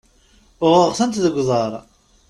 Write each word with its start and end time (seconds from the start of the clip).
Uɣeɣ-tent 0.65 1.21
deg 1.25 1.35
uḍar. 1.41 1.73